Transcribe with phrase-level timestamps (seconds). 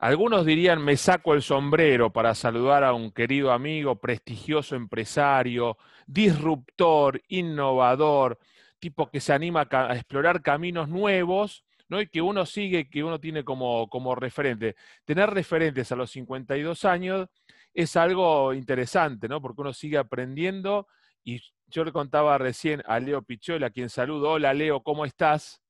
[0.00, 7.20] Algunos dirían, me saco el sombrero para saludar a un querido amigo, prestigioso empresario, disruptor,
[7.26, 8.38] innovador,
[8.78, 12.00] tipo que se anima a explorar caminos nuevos, ¿no?
[12.00, 14.76] Y que uno sigue, que uno tiene como, como referente.
[15.04, 17.28] Tener referentes a los 52 años
[17.74, 19.42] es algo interesante, ¿no?
[19.42, 20.86] Porque uno sigue aprendiendo
[21.24, 24.30] y yo le contaba recién a Leo Pichola, a quien saludo.
[24.30, 25.60] Hola Leo, ¿cómo estás?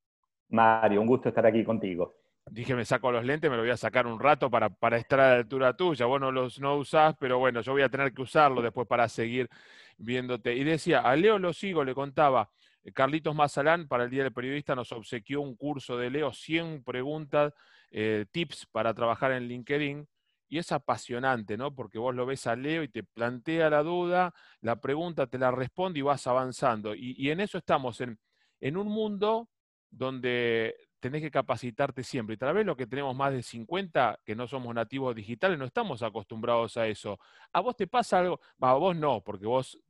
[0.51, 2.18] Mario, un gusto estar aquí contigo.
[2.51, 5.21] Dije, me saco los lentes, me lo voy a sacar un rato para, para estar
[5.21, 6.07] a la altura tuya.
[6.07, 9.09] Vos no los no usás, pero bueno, yo voy a tener que usarlo después para
[9.09, 9.49] seguir
[9.97, 10.55] viéndote.
[10.55, 12.51] Y decía, a Leo lo sigo, le contaba,
[12.85, 16.85] eh, Carlitos Mazalán, para el Día del Periodista, nos obsequió un curso de Leo, 100
[16.85, 17.53] preguntas,
[17.91, 20.09] eh, tips para trabajar en LinkedIn.
[20.51, 21.75] Y es apasionante, ¿no?
[21.75, 25.51] Porque vos lo ves a Leo y te plantea la duda, la pregunta te la
[25.51, 26.95] responde y vas avanzando.
[26.95, 28.19] Y, en eso estamos, en,
[28.61, 29.51] en un mundo
[29.91, 32.35] donde tenés que capacitarte siempre.
[32.35, 35.65] Y tal vez lo que tenemos más de 50, que no somos nativos digitales, no
[35.65, 37.19] estamos acostumbrados a eso.
[37.53, 38.41] ¿A vos te pasa algo?
[38.61, 39.81] a vos no, porque vos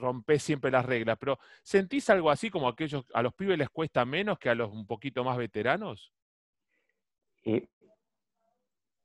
[0.00, 4.04] rompés siempre las reglas, pero ¿sentís algo así como aquellos, a los pibes les cuesta
[4.04, 6.12] menos que a los un poquito más veteranos?
[7.44, 7.68] Eh,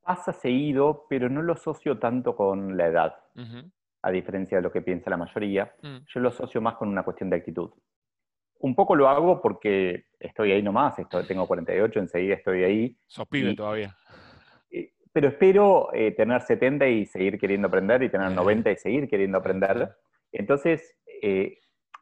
[0.01, 3.15] pasa seguido, pero no lo asocio tanto con la edad,
[4.01, 5.75] a diferencia de lo que piensa la mayoría.
[5.81, 5.97] Mm.
[6.07, 7.71] Yo lo asocio más con una cuestión de actitud
[8.59, 12.97] un poco lo hago porque estoy ahí nomás, estoy, tengo 48, enseguida estoy ahí.
[13.05, 13.95] Sos pibe todavía.
[15.13, 19.37] pero espero eh, tener 70 y seguir queriendo aprender, y tener 90 y seguir queriendo
[19.37, 19.95] aprender.
[20.31, 21.59] Entonces, eh,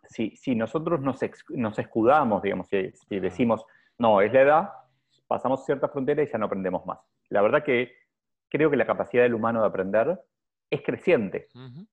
[0.08, 3.66] si, nosotros nos, nos escudamos, digamos, si, decimos,
[3.98, 4.70] no, es la edad,
[5.28, 7.00] pasamos cierta frontera y ya no aprendemos más.
[7.30, 7.94] La verdad que
[8.50, 10.20] creo que la capacidad del humano de aprender
[10.70, 11.48] es creciente.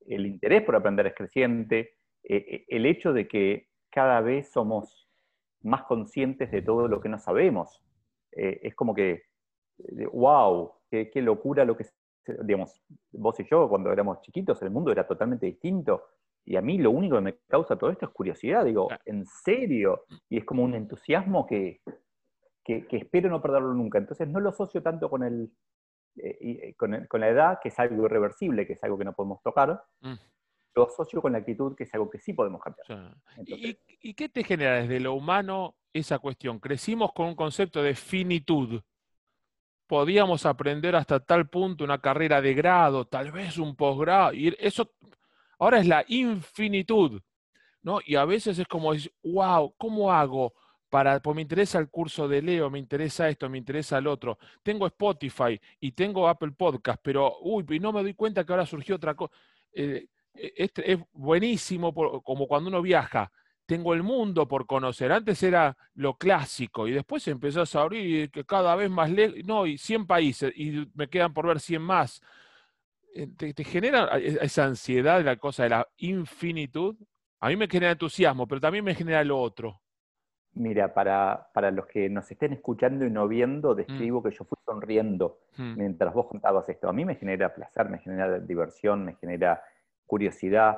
[0.06, 1.94] El interés por aprender es creciente.
[2.24, 5.08] Eh, el hecho de que cada vez somos
[5.62, 7.82] más conscientes de todo lo que no sabemos.
[8.32, 9.24] Eh, es como que,
[10.12, 11.86] wow, qué, locura lo que,
[12.42, 16.04] digamos, vos y yo cuando éramos chiquitos, el mundo era totalmente distinto.
[16.44, 20.06] Y a mí lo único que me causa todo esto es curiosidad, digo, ¿en serio?
[20.28, 21.82] Y es como un entusiasmo que,
[22.64, 23.98] que, espero no perderlo nunca.
[23.98, 25.52] Entonces no lo asocio tanto con, el,
[26.16, 29.40] eh, eh, con, la edad, que es algo irreversible, que es algo que no podemos
[29.42, 30.14] tocar, mm
[30.74, 33.16] lo asocio con la actitud, que es algo que sí podemos cambiar.
[33.46, 36.58] ¿Y, qué te genera desde lo humano esa cuestión?
[36.58, 38.80] Crecimos con un concepto de finitud.
[39.86, 44.90] Podíamos aprender hasta tal punto una carrera de grado, tal vez un posgrado, y eso
[45.58, 47.20] ahora es la infinitud,
[47.82, 48.00] ¿no?
[48.04, 50.54] Y a veces es como, wow, ¿cómo hago?
[50.88, 54.38] Para, pues me interesa el curso de Leo, me interesa esto, me interesa el otro.
[54.62, 58.66] Tengo Spotify y tengo Apple Podcast, pero, uy, y no me doy cuenta que ahora
[58.66, 59.34] surgió otra cosa.
[59.72, 63.30] Eh, e, este es buenísimo como cuando uno viaja.
[63.66, 65.12] Tengo el mundo por conocer.
[65.12, 69.38] Antes era lo clásico y después empezó a abrir que cada vez más lejos.
[69.44, 72.20] No, y 100 países y me quedan por ver 100 más.
[73.14, 76.96] Eh, ¿Te, genera e, esa ansiedad de la cosa de la infinitud?
[77.40, 79.80] A mí me genera entusiasmo, pero también me genera lo otro.
[80.54, 83.76] Mira, para, para los que nos estén escuchando y no viendo, mm.
[83.76, 85.76] describo que yo fui sonriendo mm.
[85.76, 86.88] mientras vos contabas esto.
[86.88, 89.62] A mí me genera placer, me genera diversión, me genera
[90.12, 90.76] curiosidad.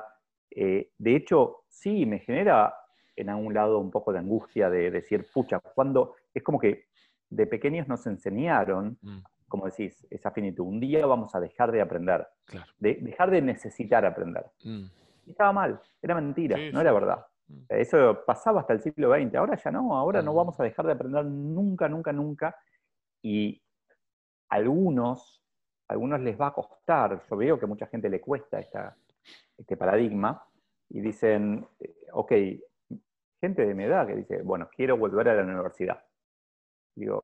[0.49, 2.73] Eh, de hecho, sí, me genera
[3.17, 6.85] en algún lado un poco de angustia de decir, pucha, cuando es como que
[7.29, 9.17] de pequeños nos enseñaron, mm.
[9.49, 12.25] como decís, esa finitud, un día vamos a dejar de aprender,
[12.79, 14.45] de, dejar de necesitar aprender.
[14.63, 14.85] Mm.
[15.25, 17.25] Y estaba mal, era mentira, no era verdad.
[17.49, 17.65] Mm.
[17.67, 20.93] Eso pasaba hasta el siglo XX, ahora ya no, ahora no vamos a dejar de
[20.93, 22.55] aprender nunca, nunca, nunca.
[23.21, 23.61] Y
[24.47, 25.43] algunos,
[25.89, 28.95] algunos les va a costar, yo veo que a mucha gente le cuesta esta,
[29.57, 30.45] este paradigma
[30.89, 32.31] y dicen, eh, ok,
[33.41, 36.03] gente de mi edad que dice, bueno, quiero volver a la universidad.
[36.95, 37.21] Digo,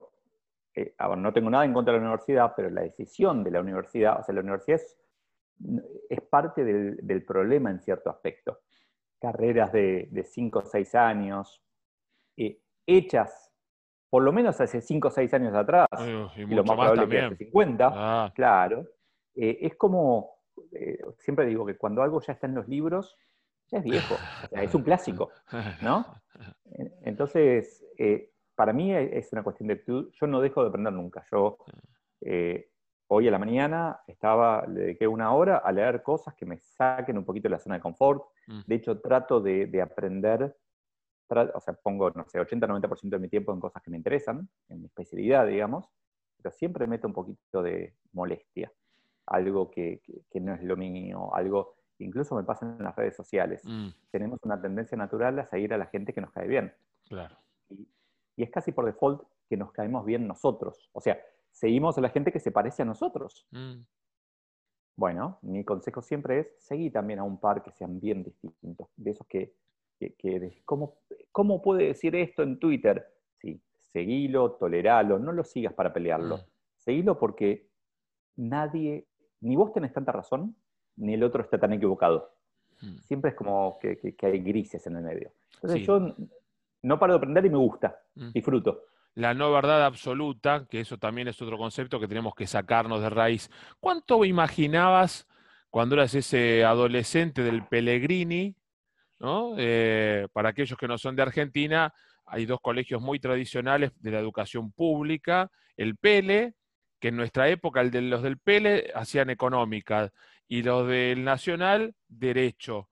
[0.75, 4.19] eh, no tengo nada en contra de la universidad, pero la decisión de la universidad,
[4.19, 4.81] o sea, la universidad
[6.09, 8.59] es, parte del, problema en cierto aspecto.
[9.19, 11.63] Carreras de 5 o 6 años,
[12.37, 13.49] eh, hechas
[14.09, 15.87] por lo menos hace 5 o 6 años atrás,
[16.35, 18.31] y, lo más, probable que hace 50, ah.
[18.35, 18.85] claro,
[19.33, 20.40] es como
[20.71, 23.17] eh, siempre digo que cuando algo ya está en los libros,
[23.69, 24.15] ya es viejo,
[24.51, 25.29] es un clásico,
[25.81, 26.05] ¿no?
[27.03, 31.25] Entonces, eh, para mí es una cuestión de yo no dejo de aprender nunca.
[31.31, 31.57] Yo
[32.21, 32.69] eh,
[33.07, 37.17] hoy a la mañana estaba, le dediqué una hora a leer cosas que me saquen
[37.17, 38.23] un poquito de la zona de confort.
[38.47, 38.61] Mm.
[38.65, 40.55] De hecho, trato de, aprender,
[41.29, 44.81] o sea, pongo, no sé, 80-90% de mi tiempo en cosas que me interesan, en
[44.81, 45.89] mi especialidad, digamos,
[46.37, 48.71] pero siempre meto un poquito de molestia
[49.27, 50.01] algo que,
[50.35, 53.61] no es lo mío, algo, incluso me pasa en las redes sociales.
[53.65, 53.89] Mm.
[54.11, 56.73] Tenemos una tendencia natural a seguir a la gente que nos cae bien.
[57.07, 57.37] Claro.
[57.69, 57.87] Y,
[58.37, 60.89] es casi por default que nos caemos bien nosotros.
[60.93, 61.19] O sea,
[61.51, 63.47] seguimos a la gente que se parece a nosotros.
[63.51, 63.81] Mm.
[64.95, 69.11] Bueno, mi consejo siempre es seguir también a un par que sean bien distintos, de
[69.11, 69.53] esos que,
[69.99, 70.97] que, ¿cómo,
[71.31, 73.05] ¿cómo, puede decir esto en Twitter?
[73.37, 76.37] Sí, seguilo, toleralo, no lo sigas para pelearlo.
[76.37, 76.41] Mm.
[76.77, 77.69] Seguilo porque
[78.35, 79.07] nadie,
[79.41, 80.55] ni vos tenés tanta razón,
[80.95, 82.33] ni el otro está tan equivocado.
[82.81, 82.97] Mm.
[82.99, 85.31] Siempre es como que, hay grises en el medio.
[85.55, 86.15] Entonces yo
[86.83, 87.99] no paro de aprender y me gusta,
[88.33, 88.83] disfruto
[89.15, 93.09] la no verdad absoluta, que eso también es otro concepto que tenemos que sacarnos de
[93.09, 93.49] raíz.
[93.79, 95.27] ¿Cuánto imaginabas
[95.69, 98.55] cuando eras ese adolescente del Pellegrini?
[99.19, 99.55] ¿no?
[99.57, 101.93] Eh, para aquellos que no son de Argentina,
[102.25, 106.55] hay dos colegios muy tradicionales de la educación pública, el Pele,
[107.01, 110.13] que en nuestra época el de los del Pele hacían económica,
[110.47, 112.89] y los del Nacional, derecho.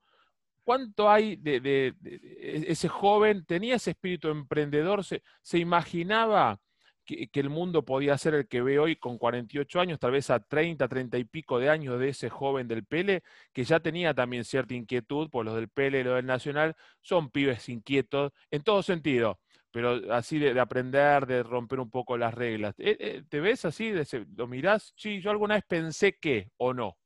[0.64, 1.94] ¿Cuánto hay de,
[2.40, 3.44] ese joven?
[3.44, 5.04] ¿Tenía ese espíritu emprendedor?
[5.04, 6.58] ¿Se, imaginaba
[7.04, 10.40] que, el mundo podía ser el que ve hoy con 48 años, tal vez a
[10.40, 13.22] 30, 30 y pico de años de ese joven del Pele,
[13.52, 17.30] que ya tenía también cierta inquietud, por los del Pele y los del Nacional, son
[17.30, 19.38] pibes inquietos en todo sentido,
[19.70, 22.74] pero así de, aprender, de romper un poco las reglas.
[22.78, 23.92] ¿Eh, eh, ¿Te ves así?
[24.36, 24.92] ¿Lo mirás?
[24.96, 26.96] Sí, yo alguna vez pensé que o no.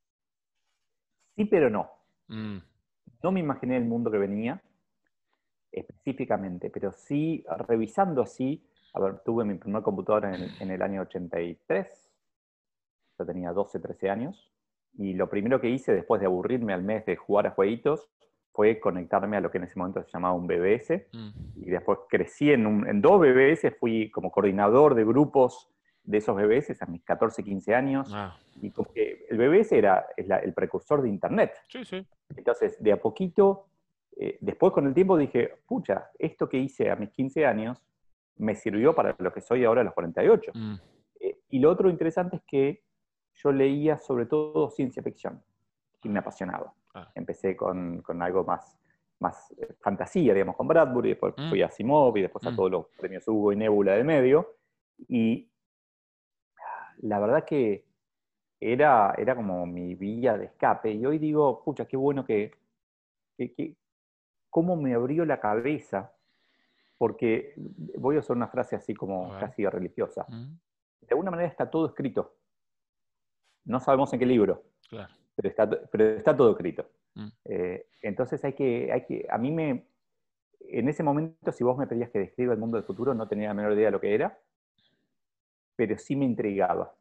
[1.36, 1.90] Sí, pero no.
[2.28, 2.58] Mm.
[3.22, 4.62] No me imaginé el mundo que venía
[5.74, 12.12] específicamente, pero sí, revisando así, a ver, tuve mi primer computadora en, el año 83,
[13.18, 14.52] yo tenía 12, 13 años,
[14.92, 18.08] y lo primero que hice después de aburrirme al mes de jugar a jueguitos
[18.54, 21.28] fue conectarme a lo que en ese momento se llamaba un BBS, mm.
[21.56, 25.68] y después crecí en, en dos BBS, fui como coordinador de grupos
[26.04, 28.10] de esos BBS a mis 14, 15 años.
[28.14, 28.36] Ah.
[28.62, 31.52] Y como que el BBS era el precursor de Internet.
[31.68, 32.06] Sí, sí.
[32.36, 33.66] Entonces, de a poquito,
[34.16, 37.82] eh, después con el tiempo dije, pucha, esto que hice a mis 15 años
[38.36, 40.52] me sirvió para lo que soy ahora a los 48.
[40.54, 40.74] Mm.
[41.20, 42.84] Eh, y lo otro interesante es que
[43.34, 45.42] yo leía sobre todo ciencia ficción
[46.02, 46.72] y me apasionaba.
[46.94, 47.10] Ah.
[47.14, 48.78] Empecé con, con, algo más,
[49.18, 51.50] más eh, fantasía, digamos, con Bradbury, después mm.
[51.50, 52.56] fui a Simov y después a mm.
[52.56, 54.54] todos los premios Hugo y Nebula de medio.
[55.08, 55.50] Y
[56.98, 57.84] la verdad que
[58.60, 60.92] era, era como mi vía de escape.
[60.92, 62.52] Y hoy digo, pucha, qué bueno que,
[64.48, 66.12] cómo me abrió la cabeza,
[66.96, 67.54] porque
[67.98, 70.24] voy a usar una frase así como casi religiosa.
[70.28, 72.36] De alguna manera está todo escrito.
[73.64, 74.62] No sabemos en qué libro,
[75.34, 76.86] pero, está, pero está todo escrito.
[77.14, 77.28] Mm.
[77.44, 79.86] Eh, entonces hay que, hay que, a mí me,
[80.60, 83.48] en ese momento, si vos me pedías que describa el mundo del futuro, no tenía
[83.48, 84.38] la menor idea de lo que era
[85.76, 86.94] pero sí me intrigaba.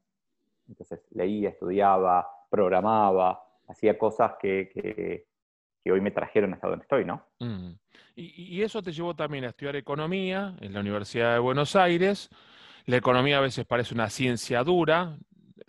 [0.68, 5.26] Entonces leía, estudiaba, programaba, hacía cosas que,
[5.86, 7.26] hoy me trajeron hasta donde estoy, ¿no?
[7.40, 7.72] Mm.
[8.16, 12.30] Y, eso te llevó también a estudiar economía en la Universidad de Buenos Aires.
[12.86, 15.18] La economía a veces parece una ciencia dura,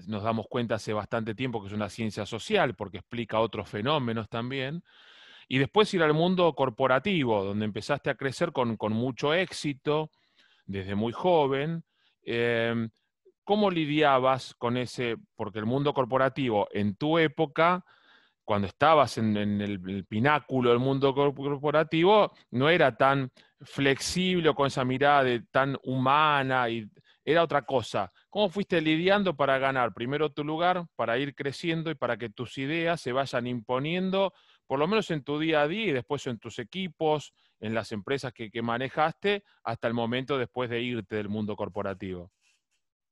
[0.06, 4.29] nos damos cuenta hace bastante tiempo que es una ciencia social porque explica otros fenómenos
[4.29, 4.82] también.
[5.49, 10.11] Y después ir al mundo corporativo, donde empezaste a crecer con, con mucho éxito
[10.67, 11.85] desde muy joven
[12.25, 12.91] Em,
[13.44, 15.17] ¿Cómo lidiabas con ese?
[15.37, 17.85] Porque el mundo corporativo en tu época,
[18.43, 23.31] cuando estabas en, el, pináculo del mundo corporativo, no era tan
[23.61, 26.88] flexible con esa mirada tan humana y
[27.25, 28.12] era otra cosa.
[28.29, 32.58] ¿Cómo fuiste lidiando para ganar primero tu lugar, para ir creciendo y para que tus
[32.58, 34.32] ideas se vayan imponiendo,
[34.67, 37.93] por lo menos en tu día a día y después en tus equipos, en las
[37.93, 42.31] empresas que, manejaste hasta el momento después de irte del mundo corporativo.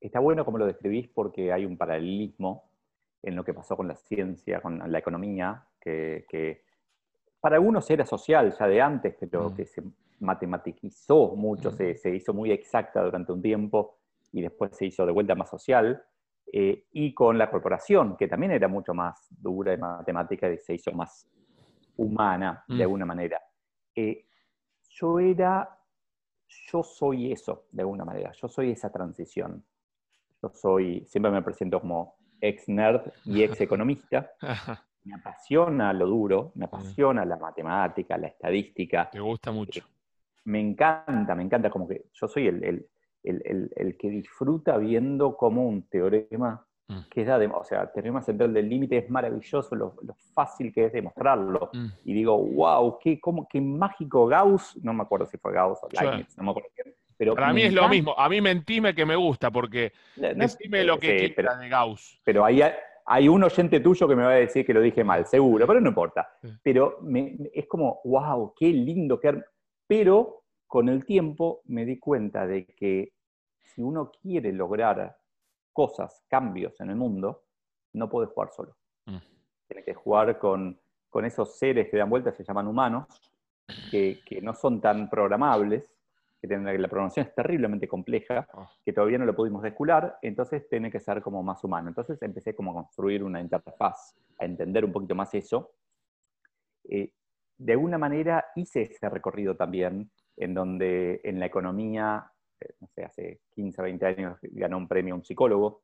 [0.00, 2.70] Está bueno como lo describís porque hay un paralelismo
[3.22, 6.64] en lo que pasó con la ciencia, con la economía, que,
[7.40, 9.56] para algunos era social ya de antes, pero mm.
[9.56, 9.82] que se
[10.20, 11.96] matematicizó mucho, mm.
[11.96, 13.98] se, hizo muy exacta durante un tiempo
[14.32, 16.02] y después se hizo de vuelta más social.
[16.54, 20.74] Eh, y con la corporación, que también era mucho más dura de matemática y se
[20.74, 21.26] hizo más
[21.96, 22.82] humana de mm.
[22.82, 23.40] alguna manera.
[23.94, 24.26] Eh,
[24.90, 25.78] yo era,
[26.70, 29.64] yo soy eso, de alguna manera, yo soy esa transición.
[30.42, 34.32] Yo soy, siempre me presento como ex nerd y ex economista.
[35.04, 39.08] me apasiona lo duro, me apasiona la matemática, la estadística.
[39.10, 39.80] Te gusta mucho.
[39.80, 39.84] Eh,
[40.44, 42.88] me encanta, me encanta, como que yo soy el, el
[43.22, 47.08] que disfruta viendo cómo un teorema Mm.
[47.10, 49.94] que es o sea, el teorema central del límite es maravilloso, lo,
[50.34, 51.70] fácil que es demostrarlo.
[51.72, 51.86] Mm.
[52.04, 55.88] Y digo, wow, qué, cómo, qué mágico Gauss, no me acuerdo si fue Gauss o
[55.90, 56.68] Leibniz, no me acuerdo
[57.16, 60.28] Pero Para mí es lo mismo, a mí mentime que me gusta, porque no,
[60.84, 62.20] lo que sí, pero, de Gauss.
[62.24, 62.62] Pero hay,
[63.06, 65.80] hay un oyente tuyo que me va a decir que lo dije mal, seguro, pero
[65.80, 66.36] no importa.
[66.62, 66.98] Pero
[67.52, 69.42] es como, wow, qué lindo, qué
[69.86, 70.41] pero
[70.72, 73.12] con el tiempo me di cuenta de que
[73.62, 75.18] si uno quiere lograr
[75.70, 77.42] cosas, cambios en el mundo,
[77.92, 78.74] no puede jugar solo.
[79.04, 79.18] Mm.
[79.68, 80.80] Tiene que jugar con,
[81.24, 83.06] esos seres que dan vueltas, se llaman humanos,
[83.90, 85.94] que, no son tan programables,
[86.40, 88.66] que tienen, la programación es terriblemente compleja, ah.
[88.82, 91.88] que todavía no lo pudimos descular, entonces tiene que ser como más humano.
[91.88, 95.74] Entonces empecé como a construir una interfaz, a entender un poquito más eso.
[96.84, 97.12] Eh,
[97.58, 103.04] de alguna manera hice ese recorrido también, en donde en la economía, eh, no sé,
[103.04, 105.82] hace 15, 20 años ganó un premio un psicólogo,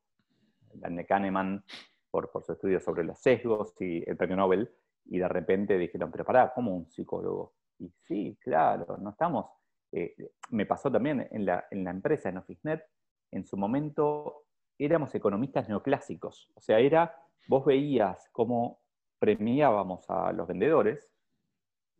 [0.73, 1.63] Daniel Kahneman,
[2.11, 4.69] por, por su estudio sobre los sesgos y el premio Nobel,
[5.05, 7.53] y de repente dijeron, pero pará, ¿cómo un psicólogo?
[7.79, 9.47] Y sí, claro, no estamos...
[9.91, 10.15] Eh,
[10.51, 12.83] me pasó también en la, en la empresa, en OfficeNet,
[13.31, 14.43] en su momento
[14.77, 17.15] éramos economistas neoclásicos, o sea, era,
[17.47, 18.79] vos veías cómo
[19.19, 21.11] premiábamos a los vendedores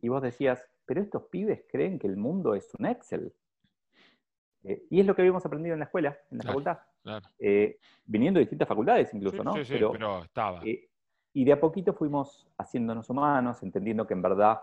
[0.00, 3.32] y vos decías, pero estos pibes creen que el mundo es un Excel.
[4.64, 6.78] Eh, y es lo que habíamos aprendido en la escuela, en la facultad.
[7.38, 9.52] Eh, viniendo de distintas facultades incluso, ¿no?
[9.52, 10.60] Sí, sí, pero, estaba.
[10.64, 10.88] Eh,
[11.32, 14.62] y de a poquito fuimos haciéndonos humanos, entendiendo que en verdad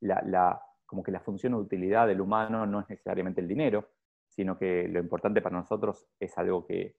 [0.00, 3.90] la, como que la función o utilidad del humano no es necesariamente el dinero,
[4.26, 6.96] sino que lo importante para nosotros es algo que,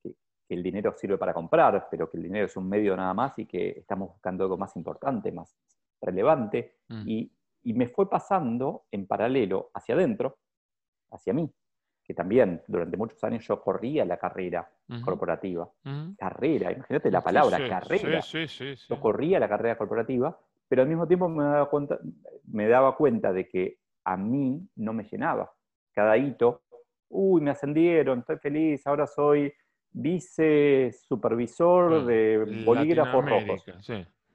[0.00, 0.14] que,
[0.48, 3.46] el dinero sirve para comprar, pero que el dinero es un medio nada más y
[3.46, 5.56] que estamos buscando algo más importante, más,
[6.02, 7.02] relevante, mm.
[7.06, 7.32] y,
[7.64, 10.38] me fue pasando en paralelo hacia adentro,
[11.12, 11.48] hacia mí,
[12.02, 14.68] que también durante muchos años yo corría la carrera
[15.04, 15.70] corporativa.
[16.18, 18.20] Carrera, imagínate la palabra, carrera.
[18.20, 20.36] yo corría la carrera corporativa,
[20.68, 22.00] pero al mismo tiempo me daba, cuenta,
[22.48, 25.52] me daba cuenta de que a mí no me llenaba.
[25.92, 26.62] Cada hito,
[27.10, 29.52] uy, me ascendieron, estoy feliz, ahora soy
[29.92, 32.06] vice supervisor mm.
[32.06, 33.64] de bolígrafos rojos.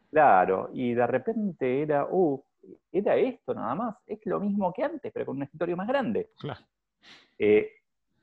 [0.09, 2.41] Claro, y de repente era, uh,
[2.91, 6.31] era esto nada más, es lo mismo que antes, pero con un escritorio más grande.
[6.39, 6.61] Claro.
[7.37, 7.71] Eh,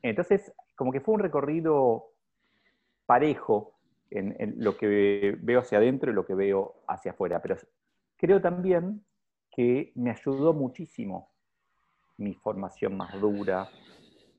[0.01, 2.11] entonces, como que fue un recorrido
[3.05, 3.73] parejo
[4.09, 7.57] en, lo que veo hacia adentro y lo que veo hacia afuera, pero
[8.15, 9.03] creo también
[9.51, 11.31] que me ayudó muchísimo
[12.17, 13.67] mi formación más dura,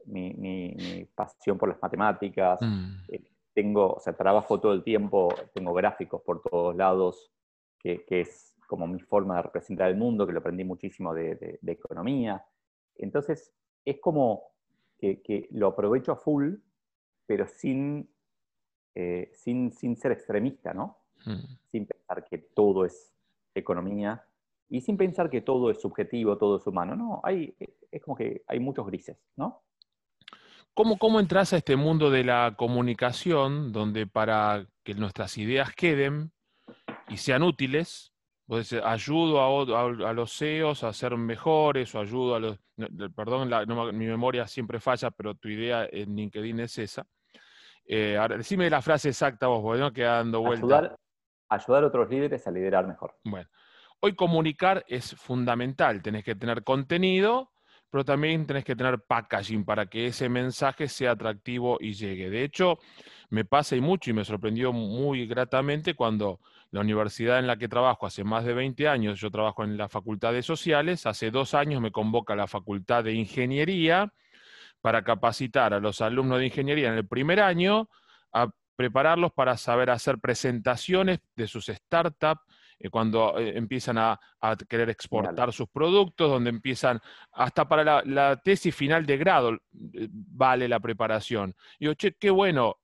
[0.07, 2.61] mi, pasión por las matemáticas.
[2.61, 2.97] Mm.
[3.09, 3.23] Eh,
[3.55, 7.33] tengo, o sea, trabajo todo el tiempo, tengo gráficos por todos lados,
[7.79, 12.45] que, es como mi forma de representar el mundo, que lo aprendí muchísimo de, economía.
[12.97, 13.53] Entonces,
[13.85, 14.43] es como
[14.99, 16.55] que, lo aprovecho a full,
[17.27, 18.09] pero sin,
[18.95, 20.99] eh, sin, sin, ser extremista, ¿no?
[21.25, 21.57] Hmm.
[21.71, 23.13] Sin pensar que todo es
[23.55, 24.25] economía
[24.69, 26.97] y sin pensar que todo es subjetivo, todo es humano.
[26.97, 27.55] No, hay,
[27.91, 29.63] es como que hay muchos grises, ¿no?
[30.75, 36.33] ¿Cómo, ¿Cómo entras a este mundo de la comunicación, donde para que nuestras ideas queden,
[37.09, 38.13] y sean útiles,
[38.47, 42.59] pues ayudo a, los CEOs a ser mejores o ayudo a los...
[43.15, 43.51] Perdón,
[43.97, 47.07] mi memoria siempre falla, pero tu idea en LinkedIn es esa.
[47.85, 50.67] Eh, ahora, decime la frase exacta vos, porque no queda dando vuelta.
[50.67, 50.97] Ayudar,
[51.49, 53.15] ayudar a otros líderes a liderar mejor.
[53.25, 53.49] Bueno,
[54.01, 56.03] hoy comunicar es fundamental.
[56.03, 57.53] Tenés que tener contenido,
[57.91, 62.29] pero también tenés que tener packaging para que ese mensaje sea atractivo y llegue.
[62.29, 62.79] De hecho,
[63.31, 66.41] me pasa y mucho y me sorprendió muy gratamente cuando
[66.71, 69.89] la universidad en la que trabajo hace más de 20 años, yo trabajo en la
[69.89, 74.13] Facultad de Sociales, hace dos años me convoca la Facultad de Ingeniería
[74.81, 77.89] para capacitar a los alumnos de ingeniería en el primer año
[78.33, 82.43] a prepararlos para saber hacer presentaciones de sus startups,
[82.79, 84.19] eh, cuando eh, empiezan a,
[84.69, 87.01] querer exportar sus productos, donde empiezan,
[87.33, 91.55] hasta para la, tesis final de grado eh, vale la preparación.
[91.79, 92.77] Y yo, che, qué bueno,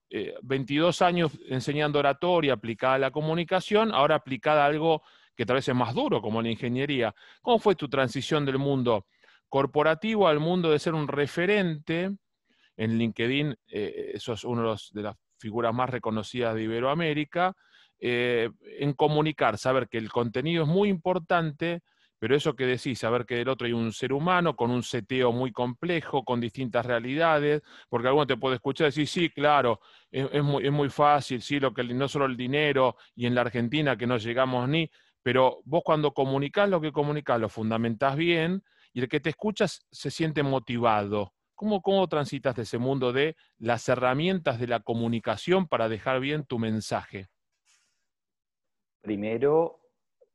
[0.43, 5.03] 22 años enseñando oratoria aplicada a la comunicación, ahora aplicada a algo
[5.35, 7.15] que tal vez es más duro, como la ingeniería.
[7.41, 9.07] ¿Cómo fue tu transición del mundo
[9.49, 12.11] corporativo al mundo de ser un referente?
[12.77, 17.55] En LinkedIn, eso es uno de las figuras más reconocidas de Iberoamérica,
[18.05, 21.83] eh, en comunicar, saber que el contenido es muy importante,
[22.19, 25.31] pero eso que decís, saber que del otro hay un ser humano con un seteo
[25.31, 29.79] muy complejo, con distintas realidades, porque alguno te puede escuchar y decir, sí, claro,
[30.11, 34.09] es, muy, fácil, sí, lo que no solo el dinero y en la Argentina que
[34.09, 34.91] no llegamos ni,
[35.23, 39.87] pero vos cuando comunicás lo que comunicás lo fundamentás bien y el que te escuchas
[39.93, 41.35] se siente motivado.
[41.55, 46.45] ¿Cómo, ¿Cómo transitas de ese mundo de las herramientas de la comunicación para dejar bien
[46.45, 47.32] tu mensaje?
[49.03, 49.81] Primero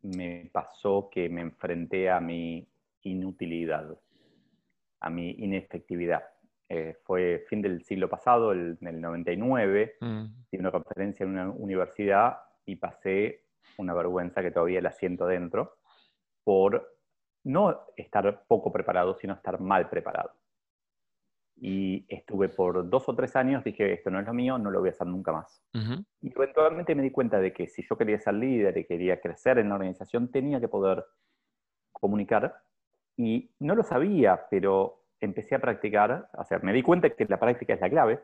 [0.04, 2.68] me pasó que me enfrenté a mi
[3.02, 3.98] inutilidad,
[5.00, 6.24] a mi inefectividad.
[6.70, 10.26] Eh, fue fin del siglo pasado, en el 99, mm.
[10.52, 13.46] di una conferencia en una universidad y pasé
[13.78, 15.78] una vergüenza que todavía la siento dentro
[16.44, 16.98] por
[17.46, 20.32] no estar poco preparado, sino estar mal preparado.
[21.60, 24.80] Y estuve por dos o tres años, dije, esto no es lo mío, no lo
[24.80, 25.64] voy a hacer nunca más.
[26.22, 29.58] Y eventualmente me di cuenta de que si yo quería ser líder y quería crecer
[29.58, 31.04] en la organización, tenía que poder
[31.92, 32.56] comunicar.
[33.16, 37.40] Y no lo sabía, pero empecé a practicar, o sea, me di cuenta que la
[37.40, 38.20] práctica es la clave.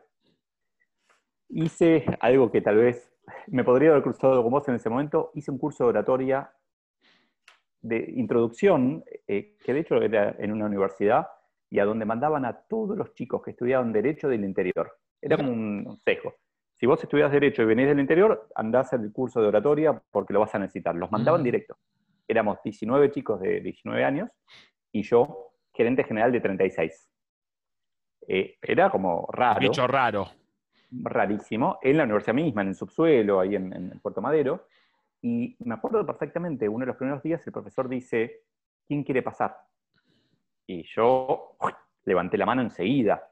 [1.48, 3.12] Hice algo que tal vez
[3.48, 6.50] me podría haber cruzado con vos en ese momento, hice un curso de oratoria
[7.80, 11.26] de introducción, eh, que de hecho era en una universidad,
[11.74, 14.92] y a donde mandaban a todos los chicos que estudiaban Derecho del interior.
[15.20, 16.32] Era como un consejo.
[16.72, 20.38] Si vos estudias Derecho y venís del interior, andás al curso de oratoria porque lo
[20.38, 20.94] vas a necesitar.
[20.94, 21.44] Los mandaban mm.
[21.44, 21.76] directo.
[22.28, 24.30] Éramos 19 chicos de 19 años
[24.92, 27.10] y yo, gerente general de 36.
[28.28, 29.58] Eh, era como raro.
[29.58, 30.28] Bicho raro.
[30.92, 31.80] Rarísimo.
[31.82, 34.68] En la universidad misma, en el subsuelo, ahí en, en Puerto Madero.
[35.22, 38.42] Y me acuerdo perfectamente, uno de los primeros días el profesor dice,
[38.86, 39.56] ¿quién quiere pasar?
[40.66, 41.56] Y yo
[42.04, 43.30] levanté la mano enseguida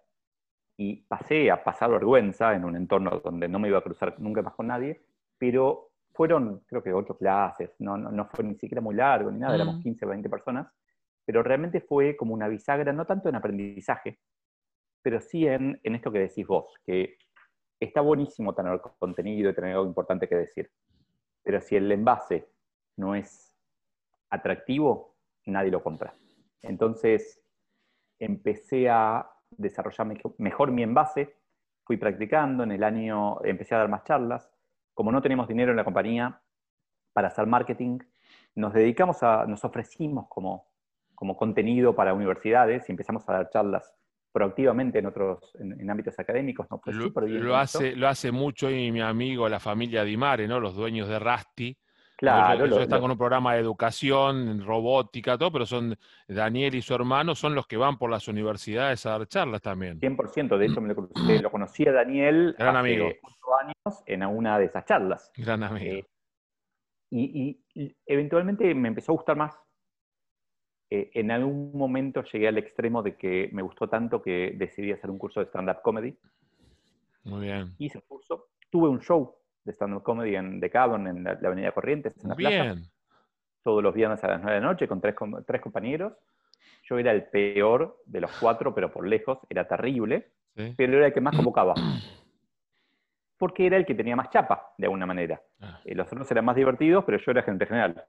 [0.76, 4.42] y pasé a pasar vergüenza en un entorno donde no me iba a cruzar nunca
[4.42, 5.02] más con nadie,
[5.38, 9.54] pero fueron creo que ocho clases, no, no, fue ni siquiera muy largo ni nada,
[9.54, 10.66] éramos 15 o 20 personas,
[11.24, 14.18] pero realmente fue como una bisagra, no tanto en aprendizaje,
[15.02, 17.16] pero sí en, en esto que decís vos, que
[17.80, 20.70] está buenísimo tener contenido y tener algo importante que decir,
[21.42, 22.48] pero si el envase
[22.96, 23.56] no es
[24.30, 26.14] atractivo, nadie lo compra.
[26.62, 27.42] Entonces
[28.18, 30.06] empecé a desarrollar
[30.38, 31.36] mejor mi envase,
[31.84, 34.50] fui practicando, en el año empecé a dar más charlas.
[34.94, 36.40] Como no tenemos dinero en la compañía
[37.12, 37.98] para hacer marketing,
[38.54, 40.68] nos dedicamos a, nos ofrecimos como,
[41.14, 43.94] como contenido para universidades y empezamos a dar charlas
[44.32, 46.66] proactivamente en otros en, ámbitos académicos.
[47.26, 50.58] lo, hace, lo hace mucho y mi amigo, la familia Dimare, ¿no?
[50.58, 51.76] los dueños de Rasti,
[52.22, 52.66] Claro.
[52.66, 55.98] Ellos, están con un programa de educación, robótica, todo, pero son
[56.28, 59.98] Daniel y su hermano son los que van por las universidades a dar charlas también.
[59.98, 61.08] 100%, de hecho me lo,
[61.42, 63.06] lo conocí a Daniel Gran hace amigo.
[63.60, 65.32] años en una de esas charlas.
[65.36, 65.96] Gran amigo.
[65.96, 66.06] Eh,
[67.10, 67.60] y,
[68.06, 69.58] eventualmente me empezó a gustar más.
[70.90, 75.10] Eh, en algún momento llegué al extremo de que me gustó tanto que decidí hacer
[75.10, 76.16] un curso de stand-up comedy.
[77.24, 77.74] Muy bien.
[77.78, 81.72] Hice el curso, tuve un show de stand-up comedy en The Cavern, en la, Avenida
[81.72, 82.84] Corrientes, en la Bien.
[83.62, 85.14] Todos los viernes a las 9 de la noche con tres,
[85.46, 86.14] tres compañeros.
[86.84, 90.32] Yo era el peor de los cuatro, pero por lejos, era terrible,
[90.76, 91.74] pero era el que más convocaba.
[93.38, 95.40] Porque era el que tenía más chapa, de alguna manera.
[95.60, 95.80] Ah.
[95.84, 98.04] Eh, los otros eran más divertidos, pero yo era gerente general.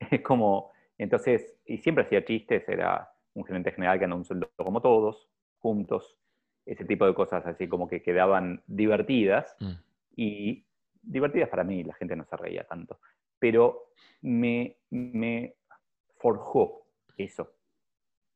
[0.10, 4.48] Es como, entonces, y siempre hacía chistes, era un gerente general que andaba un sueldo
[4.56, 6.16] como todos, juntos,
[6.64, 9.56] ese tipo de cosas así como que quedaban divertidas.
[9.58, 9.72] Mm.
[10.16, 10.64] Y
[11.08, 13.00] divertidas para mí, la gente no se reía tanto,
[13.38, 13.92] pero
[14.22, 15.54] me, me
[16.16, 16.82] forjó
[17.16, 17.52] eso.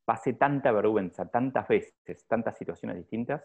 [0.05, 3.43] Pasé tanta vergüenza, tantas veces, tantas situaciones distintas,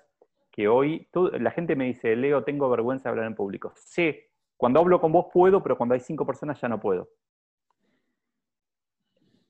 [0.50, 3.72] que hoy la gente me dice, Leo, tengo vergüenza de hablar en público.
[3.76, 7.10] Sé, cuando hablo con vos puedo, pero cuando hay cinco personas ya no puedo.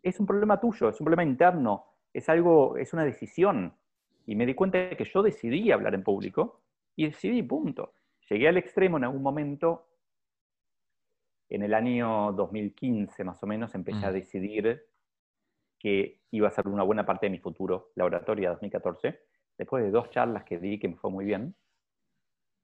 [0.03, 3.75] Es un problema tuyo, es un problema interno, es algo, es una decisión.
[4.27, 6.61] Y me di cuenta de que yo decidí hablar en público
[6.95, 7.95] y decidí, punto.
[8.29, 9.89] Llegué al extremo en algún momento,
[11.49, 14.15] en el año 2015 más o menos, empecé a mm.
[14.15, 14.87] decidir
[15.79, 19.21] que iba a ser una buena parte de mi futuro, la oratoria 2014,
[19.57, 21.55] después de dos charlas que di que me fue muy bien.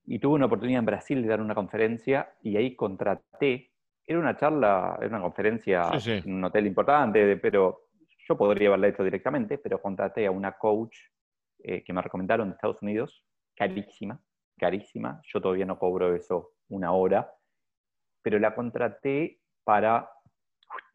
[0.06, 3.72] Y tuve una oportunidad en Brasil de dar una conferencia y ahí contraté,
[4.06, 7.86] era una charla, era una conferencia en un hotel importante, pero
[8.28, 10.96] yo podría haberla hecho directamente, pero contraté a una coach
[11.60, 13.24] eh, que me recomendaron de Estados Unidos,
[13.54, 14.20] carísima,
[14.58, 17.30] carísima, yo todavía no cobro eso una hora,
[18.22, 20.08] pero la contraté para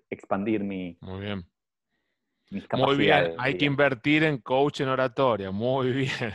[0.10, 0.98] expandir mi...
[1.02, 1.46] Muy bien.
[2.72, 6.34] Muy bien, hay que invertir en coach en oratoria, muy bien.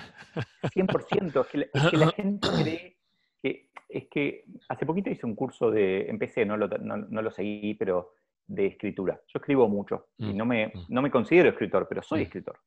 [0.63, 2.97] 100%, es que, la, es que la gente cree
[3.43, 7.75] que, es que hace poquito hice un curso de, empecé, no lo, no, lo seguí,
[7.75, 8.13] pero
[8.47, 9.21] de escritura.
[9.27, 10.85] Yo escribo mucho y mm, no me, mm.
[10.89, 12.61] no me considero escritor, pero soy escritor.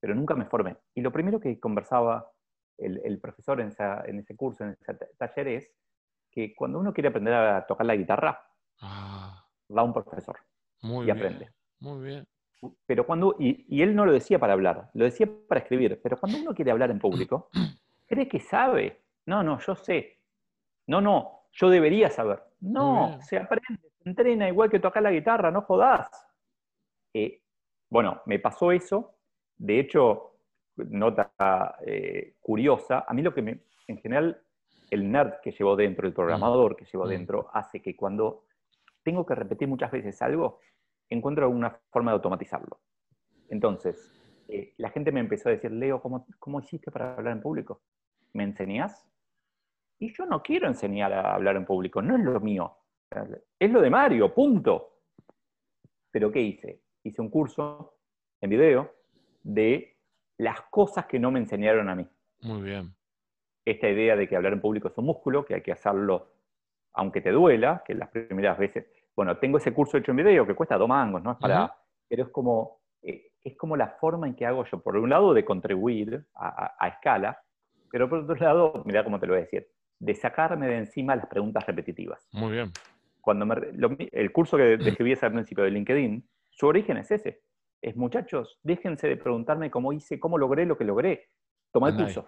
[0.00, 0.76] Pero nunca me formé.
[0.94, 2.30] Y lo primero que conversaba
[2.78, 5.74] el, profesor en, ese curso, en ese taller, es
[6.30, 8.40] que cuando uno quiere aprender a tocar la guitarra,
[8.80, 9.44] ah.
[9.76, 10.38] va un profesor
[10.82, 11.50] y aprende.
[11.80, 12.26] Muy bien.
[12.86, 16.16] Pero cuando, y, y, él no lo decía para hablar, lo decía para escribir, pero
[16.16, 17.50] cuando uno quiere hablar en público,
[18.06, 19.02] cree que sabe.
[19.26, 20.18] No, no, yo sé.
[20.86, 22.42] No, no, yo debería saber.
[22.60, 26.08] No, se aprende, se entrena igual que tocar la guitarra, no jodás.
[27.14, 27.42] Eh,
[27.90, 29.14] bueno, me pasó eso.
[29.56, 30.37] De hecho,
[30.88, 34.40] nota eh, curiosa, a mí lo que me, en general,
[34.90, 37.08] el nerd que llevo dentro, el programador que llevo mm.
[37.08, 38.44] dentro, hace que cuando
[39.02, 40.60] tengo que repetir muchas veces algo,
[41.08, 42.78] encuentro una forma de automatizarlo.
[43.48, 44.12] Entonces,
[44.48, 47.82] eh, la gente me empezó a decir, Leo, ¿cómo, ¿cómo hiciste para hablar en público?
[48.32, 49.06] ¿Me enseñás?
[49.98, 52.76] Y yo no quiero enseñar a hablar en público, no es lo mío.
[53.58, 55.00] Es lo de Mario, punto.
[56.10, 56.82] Pero ¿qué hice?
[57.02, 57.94] Hice un curso
[58.40, 58.92] en video
[59.42, 59.97] de
[60.38, 62.06] las cosas que no me enseñaron a mí.
[62.40, 62.94] Muy bien.
[63.64, 66.32] Esta idea de que hablar en público es un músculo, que hay que hacerlo
[66.94, 70.54] aunque te duela, que las primeras veces, bueno, tengo ese curso hecho en video que
[70.54, 71.32] cuesta dos mangos, ¿no?
[71.32, 71.72] Es para,
[72.08, 75.32] pero es como, eh, es como la forma en que hago yo, por un lado,
[75.32, 77.40] de contribuir a, escala,
[77.90, 81.14] pero por otro lado, mira cómo te lo voy a decir, de sacarme de encima
[81.14, 82.26] las preguntas repetitivas.
[82.32, 82.72] Muy bien.
[83.20, 87.42] Cuando el curso que describí al principio de LinkedIn, su origen es ese.
[87.80, 91.28] Es, muchachos, déjense de preguntarme cómo hice, cómo logré lo que logré.
[91.72, 92.26] Toma el curso.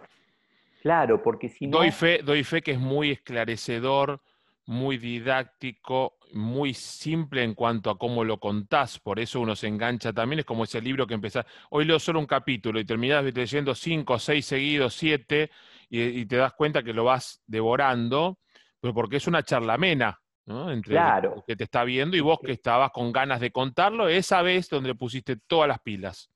[0.83, 1.79] Claro, porque si no...
[1.79, 4.23] Doy fe, doy fe que es muy esclarecedor,
[4.67, 10.13] muy didáctico, muy simple en cuanto a cómo lo contás, por eso uno se engancha
[10.13, 13.75] también, es como ese libro que empezás, hoy leo solo un capítulo y terminás leyendo
[13.75, 15.51] cinco, seis seguidos, siete,
[15.89, 18.39] y, te das cuenta que lo vas devorando,
[18.81, 20.71] pero porque es una charlamena, ¿no?
[20.71, 24.43] Entre el que te está viendo y vos que estabas con ganas de contarlo, esa
[24.43, 26.29] vez donde pusiste todas las pilas.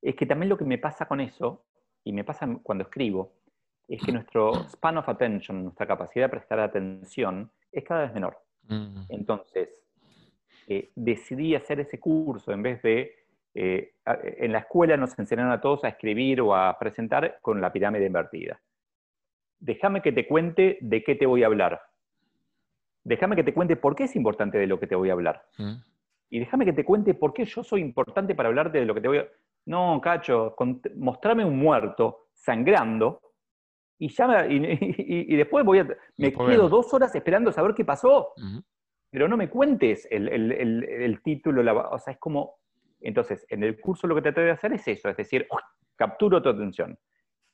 [0.00, 1.64] Es que también lo que me pasa con eso,
[2.02, 3.34] y me pasa cuando escribo,
[3.86, 8.38] es que nuestro span of attention, nuestra capacidad de prestar atención, es cada vez menor.
[8.68, 9.02] Mm.
[9.10, 9.68] Entonces,
[10.66, 13.16] eh, decidí hacer ese curso en vez de...
[13.54, 17.70] Eh, en la escuela nos enseñaron a todos a escribir o a presentar con la
[17.70, 18.58] pirámide invertida.
[19.60, 21.82] Déjame que te cuente de qué te voy a hablar.
[23.04, 25.44] Déjame que te cuente por qué es importante de lo que te voy a hablar.
[25.58, 25.74] Mm.
[26.30, 29.00] Y déjame que te cuente por qué yo soy importante para hablarte de lo que
[29.00, 29.28] te voy a...
[29.66, 30.56] No, cacho,
[30.96, 33.20] mostrame un muerto sangrando
[34.02, 38.32] y, ya y, después voy a, me quedo dos horas esperando saber qué pasó,
[39.10, 42.56] pero no me cuentes el, título, o sea, es como,
[43.00, 45.46] entonces, en el curso lo que te de hacer es eso, es decir,
[45.94, 46.98] capturo tu atención.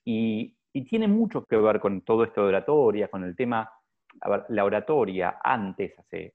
[0.05, 0.55] Y,
[0.89, 3.69] tiene mucho que ver con todo esto de oratoria, con el tema,
[4.21, 6.35] a ver, la oratoria antes, hace,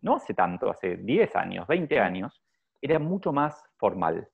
[0.00, 2.42] no hace tanto, hace 10 años, 20 años,
[2.80, 4.28] era mucho más formal.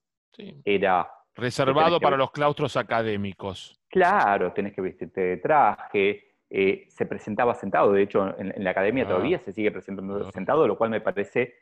[0.65, 3.81] Era Reservado para los claustros académicos.
[3.89, 6.35] Claro, tenés que vestirte de traje.
[6.51, 9.09] Eh, se presentaba sentado, de hecho en, la academia ah.
[9.09, 10.33] todavía se sigue presentando ah.
[10.33, 11.55] sentado, lo cual me parece,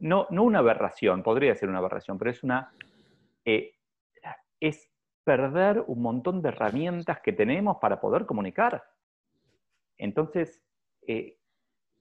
[0.00, 2.70] no, no una aberración, podría ser una aberración, pero es una,
[3.44, 3.74] eh,
[4.60, 4.88] es
[5.24, 8.84] perder un montón de herramientas que tenemos para poder comunicar.
[9.98, 10.62] Entonces,
[11.06, 11.38] eh,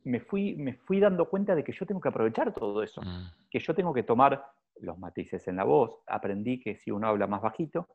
[0.03, 3.49] me, fui, me fui dando cuenta de que yo tengo que aprovechar todo eso, mm.
[3.49, 4.45] que yo tengo que tomar
[4.79, 7.89] los matices en la voz, aprendí que si uno habla más bajito,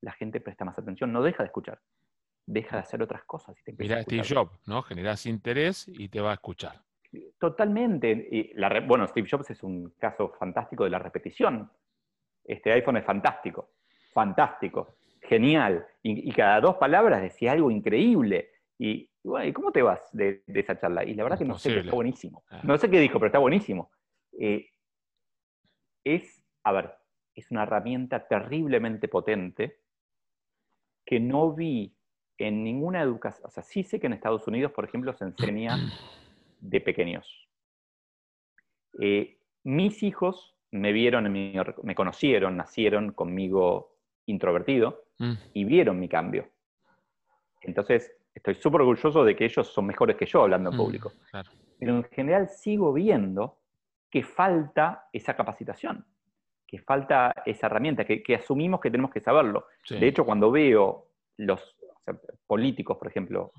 [0.00, 1.80] la gente presta más atención, no deja de escuchar,
[2.46, 3.56] deja de hacer otras cosas.
[3.66, 4.82] Y Mira Steve Jobs, ¿no?
[4.82, 6.82] Generas interés y te va a escuchar.
[7.38, 8.28] Totalmente.
[8.30, 11.70] Y la, bueno, Steve Jobs es un caso fantástico de la repetición.
[12.44, 13.70] Este iPhone es fantástico,
[14.12, 15.86] fantástico, genial.
[16.02, 18.50] Y, cada dos palabras decía algo increíble.
[18.78, 21.04] Y, bueno, ¿cómo te vas de, esa charla?
[21.04, 22.44] Y la verdad que no sé, está buenísimo.
[22.50, 22.60] Ah.
[22.64, 23.90] No sé qué dijo, pero está buenísimo.
[24.38, 24.70] Eh,
[26.04, 26.94] es, a ver,
[27.34, 29.80] es una herramienta terriblemente potente
[31.04, 31.94] que no vi
[32.38, 35.76] en ninguna educación, o sea, sí sé que en Estados Unidos, por ejemplo, se enseña
[36.60, 37.48] de pequeños.
[39.00, 45.32] Eh, mis hijos me vieron, me conocieron, nacieron conmigo introvertido mm.
[45.54, 46.48] y vieron mi cambio.
[47.62, 51.12] Entonces, estoy súper orgulloso de que ellos son mejores que yo hablando en mm, público.
[51.78, 53.58] Pero en general sigo viendo
[54.10, 56.04] que falta esa capacitación,
[56.66, 59.66] que falta esa herramienta, que, asumimos que tenemos que saberlo.
[59.88, 61.76] De hecho, cuando veo los
[62.46, 63.52] políticos, por ejemplo,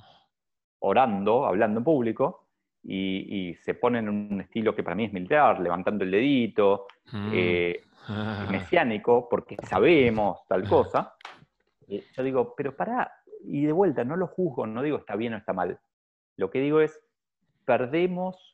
[0.79, 2.45] orando, hablando en público,
[2.83, 7.31] y, se ponen en un estilo que para mí es militar, levantando el dedito, mm.
[7.33, 7.83] eh,
[8.51, 11.15] mesiánico, porque sabemos tal cosa,
[11.87, 15.33] eh, yo digo, pero para, y de vuelta, no lo juzgo, no digo está bien
[15.33, 15.79] o está mal.
[16.35, 16.99] Lo que digo es,
[17.65, 18.49] perdemos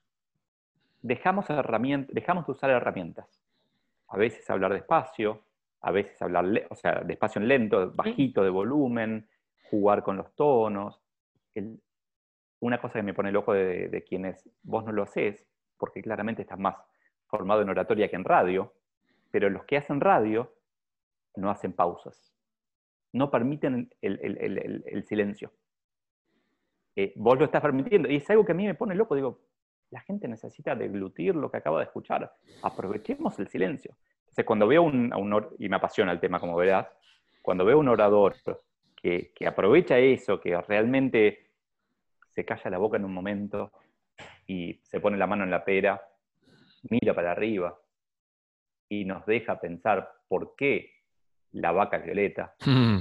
[1.06, 3.42] dejamos, dejamos de usar herramientas.
[4.08, 5.44] A veces hablar despacio,
[5.82, 9.28] a veces hablar, o sea, despacio en lento, bajito de volumen,
[9.70, 11.00] jugar con los tonos.
[12.60, 15.46] una cosa que me pone loco de, quienes vos no lo haces,
[15.78, 16.76] porque claramente estás más
[17.28, 18.74] formado en oratoria que en radio,
[19.30, 20.52] pero los que hacen radio
[21.36, 22.34] no hacen pausas,
[23.16, 25.54] no permiten el, silencio.
[26.98, 29.40] Eh, vos lo estás permitiendo, y es algo que a mí me pone loco, digo,
[29.90, 32.34] la gente necesita deglutir lo que acaba de escuchar.
[32.62, 33.96] Aprovechemos el silencio.
[34.20, 35.14] Entonces, cuando veo un,
[35.60, 36.88] y me apasiona el tema, como verás,
[37.42, 38.36] cuando veo un orador
[39.02, 41.52] que, aprovecha eso, que realmente
[42.28, 43.72] se calla la boca en un momento
[44.46, 46.02] y se pone la mano en la pera,
[46.90, 47.80] mira para arriba
[48.90, 50.95] y nos deja pensar por qué
[51.56, 52.54] la vaca violeta.
[52.66, 53.00] Hmm.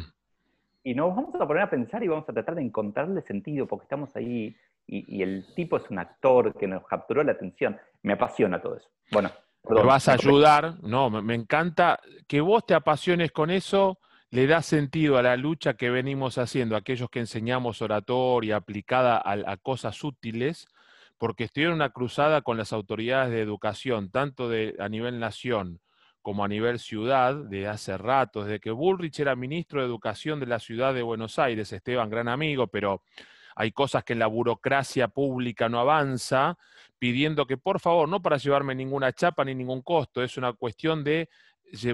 [0.82, 3.84] Y nos vamos a poner a pensar y vamos a tratar de encontrarle sentido, porque
[3.84, 7.78] estamos ahí y, el tipo es un actor que nos capturó la atención.
[8.02, 8.88] Me apasiona todo eso.
[9.10, 9.30] Bueno.
[9.68, 13.98] me vas a ayudar, no, me, encanta que vos te apasiones con eso,
[14.30, 19.56] le da sentido a la lucha que venimos haciendo, aquellos que enseñamos oratoria aplicada a,
[19.56, 20.66] cosas útiles,
[21.16, 25.80] porque estoy en una cruzada con las autoridades de educación, tanto de, a nivel nación
[26.24, 30.46] como a nivel ciudad, de hace rato, desde que Bullrich era ministro de Educación de
[30.46, 33.02] la ciudad de Buenos Aires, Esteban, gran amigo, pero
[33.54, 36.56] hay cosas que en la burocracia pública no avanza,
[36.98, 41.04] pidiendo que por favor, no para llevarme ninguna chapa ni ningún costo, es una cuestión
[41.04, 41.28] de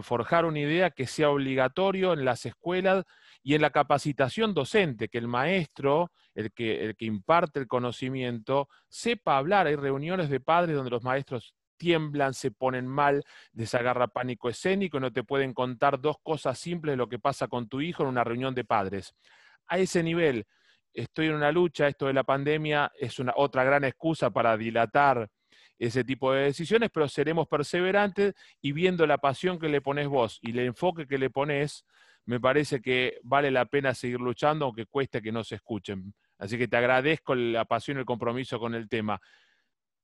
[0.00, 3.04] forjar una idea que sea obligatorio en las escuelas
[3.42, 8.68] y en la capacitación docente, que el maestro, el que, el que imparte el conocimiento,
[8.88, 9.66] sepa hablar.
[9.66, 15.00] Hay reuniones de padres donde los maestros tiemblan, se ponen mal, les agarra pánico escénico,
[15.00, 18.10] no te pueden contar dos cosas simples de lo que pasa con tu hijo en
[18.10, 19.14] una reunión de padres.
[19.66, 20.46] A ese nivel,
[20.92, 25.30] estoy en una lucha, esto de la pandemia es una otra gran excusa para dilatar
[25.78, 30.38] ese tipo de decisiones, pero seremos perseverantes y viendo la pasión que le pones vos
[30.42, 31.86] y el enfoque que le pones,
[32.26, 36.12] me parece que vale la pena seguir luchando, aunque cueste que no se escuchen.
[36.38, 39.18] Así que te agradezco la pasión y el compromiso con el tema.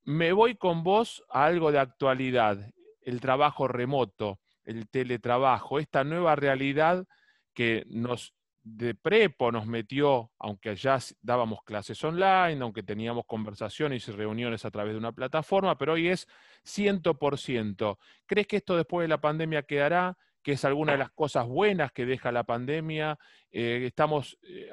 [0.07, 2.71] Me voy con vos a algo de actualidad,
[3.03, 7.05] el trabajo remoto, el teletrabajo, esta nueva realidad
[7.53, 14.12] que nos de prepo nos metió, aunque ya dábamos clases online, aunque teníamos conversaciones y
[14.12, 16.29] reuniones a través de una plataforma, pero hoy es
[16.64, 17.99] 100%.
[18.27, 20.16] ¿Crees que esto después de la pandemia quedará?
[20.40, 23.19] ¿Que es alguna de las cosas buenas que deja la pandemia?
[23.51, 24.71] Eh, estamos, eh,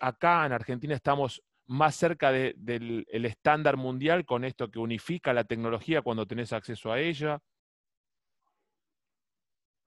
[0.00, 6.02] acá en Argentina estamos más cerca del estándar mundial con esto que unifica la tecnología
[6.02, 7.38] cuando tenés acceso a ella?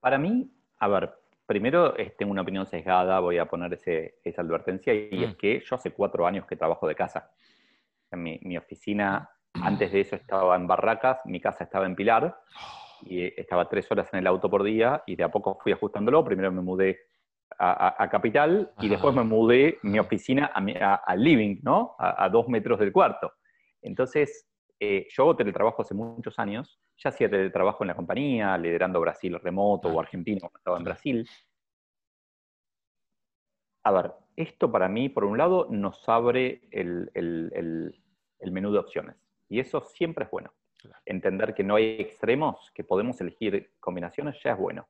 [0.00, 1.12] Para mí, a ver,
[1.46, 3.78] primero tengo una opinión sesgada, voy a poner
[4.24, 5.36] esa advertencia, y es mm.
[5.36, 7.30] que yo hace cuatro años que trabajo de casa.
[8.10, 9.30] En mi, oficina,
[9.62, 12.36] antes de eso estaba en Barracas, mi casa estaba en Pilar,
[13.02, 16.24] y estaba tres horas en el auto por día, y de a poco fui ajustándolo.
[16.24, 16.98] Primero me mudé
[17.58, 21.94] a, Capital y después me mudé mi oficina al living, ¿no?
[21.98, 23.32] A, dos metros del cuarto.
[23.80, 29.00] Entonces, eh, yo hago teletrabajo hace muchos años, ya hacía teletrabajo en la compañía, liderando
[29.00, 31.28] Brasil remoto o Argentina cuando estaba en Brasil.
[33.84, 39.16] A ver, esto para mí, por un lado, nos abre el, el menú de opciones.
[39.48, 40.52] Y eso siempre es bueno.
[41.06, 44.88] Entender que no hay extremos, que podemos elegir combinaciones, ya es bueno.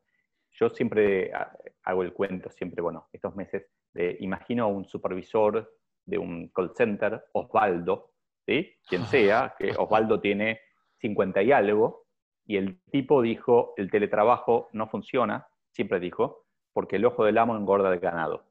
[0.53, 1.53] Yo siempre ah,
[1.85, 5.73] hago el cuento, siempre, bueno, estos meses, de, imagino a un supervisor
[6.05, 8.13] de un call center, Osvaldo,
[8.47, 8.75] ¿sí?
[8.89, 10.61] Quien sea, que Osvaldo tiene
[10.99, 12.07] 50 y algo,
[12.45, 17.57] y el tipo dijo, el teletrabajo no funciona, siempre dijo, porque el ojo del amo
[17.57, 18.45] engorda el ganado.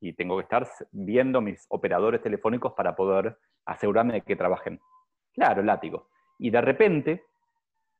[0.00, 4.80] Y tengo que estar viendo mis operadores telefónicos para poder asegurarme de que trabajen.
[5.32, 6.08] Claro, látigo.
[6.38, 7.24] Y de repente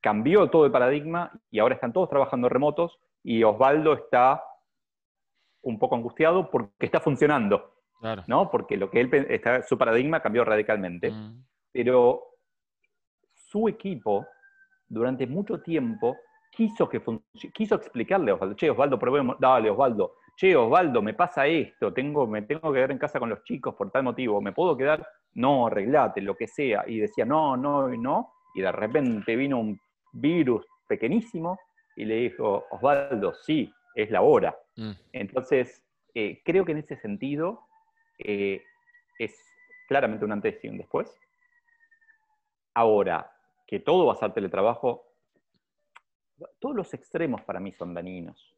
[0.00, 4.44] cambió todo el paradigma y ahora están todos trabajando remotos y Osvaldo está
[5.62, 7.74] un poco angustiado porque está funcionando,
[8.26, 8.50] ¿no?
[8.50, 11.10] Porque lo que él está, su paradigma cambió radicalmente.
[11.10, 11.44] Mm.
[11.72, 12.22] Pero
[13.34, 14.26] su equipo,
[14.86, 16.16] durante mucho tiempo,
[16.50, 17.02] quiso, que
[17.52, 22.26] quiso explicarle a Osvaldo, che, Osvaldo, probemos, dale, Osvaldo, che, Osvaldo, me pasa esto, tengo,
[22.26, 25.06] me tengo que quedar en casa con los chicos por tal motivo, ¿me puedo quedar?
[25.34, 26.84] No, arreglate, lo que sea.
[26.86, 28.32] Y decía, no, no, no.
[28.54, 29.78] Y de repente vino un
[30.12, 31.58] virus pequeñísimo
[31.96, 34.56] y le dijo, Osvaldo, sí, es la hora.
[34.76, 34.92] Mm.
[35.12, 35.84] Entonces,
[36.14, 37.66] eh, creo que en ese sentido
[38.18, 38.62] eh,
[39.18, 39.34] es
[39.88, 41.18] claramente un antes y un después.
[42.74, 43.32] Ahora,
[43.66, 45.04] que todo va a ser teletrabajo,
[46.60, 48.54] todos los extremos para mí son dañinos.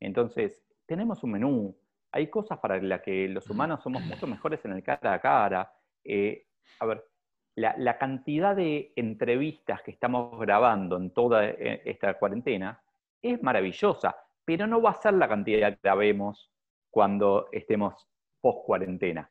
[0.00, 1.76] Entonces, tenemos un menú,
[2.12, 5.72] hay cosas para las que los humanos somos mucho mejores en el cara a cara.
[6.04, 6.46] Eh,
[6.78, 7.06] a ver,
[7.54, 12.82] la, cantidad de entrevistas que estamos grabando en toda esta cuarentena
[13.22, 14.14] es maravillosa,
[14.44, 16.50] pero no va a ser la cantidad que grabemos
[16.90, 18.08] cuando estemos
[18.40, 19.30] post cuarentena.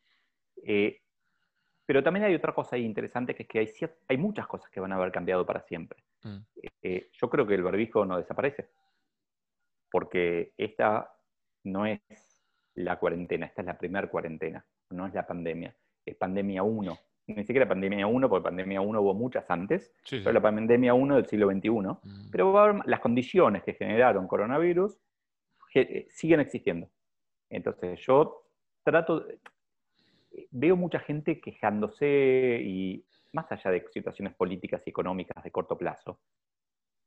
[0.66, 1.02] Eh,
[1.86, 3.70] pero también hay otra cosa interesante, que es que hay,
[4.08, 6.04] hay muchas cosas que van a haber cambiado para siempre.
[6.24, 6.38] Mm.
[6.82, 8.70] Eh, yo creo que el barbijo no desaparece,
[9.92, 11.14] porque esta
[11.64, 12.02] no es
[12.76, 17.44] la cuarentena, esta es la primera cuarentena, no es la pandemia, es pandemia 1 ni
[17.46, 21.50] siquiera pandemia 1, porque pandemia 1 hubo muchas antes, pero la pandemia 1 del siglo
[21.50, 21.70] XXI.
[21.70, 22.30] Mm.
[22.32, 24.98] Pero las condiciones que generaron coronavirus
[25.76, 26.90] eh, siguen existiendo.
[27.50, 28.46] Entonces yo
[28.84, 29.26] trato,
[30.52, 36.20] veo mucha gente quejándose y más allá de situaciones políticas y económicas de corto plazo,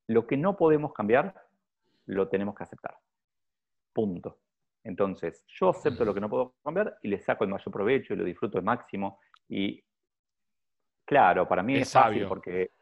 [0.09, 1.35] lo que no podemos cambiar,
[2.07, 2.97] lo tenemos que aceptar.
[3.93, 4.39] Punto.
[4.85, 8.17] Entonces, yo acepto lo que no puedo cambiar y le saco el mayor provecho y
[8.17, 9.19] lo disfruto al máximo.
[9.49, 9.83] Y
[11.07, 12.73] claro, para mí es, fácil porque